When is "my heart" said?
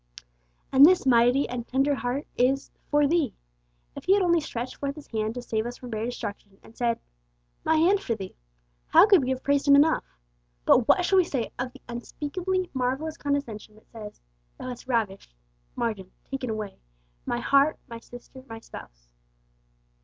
17.27-17.77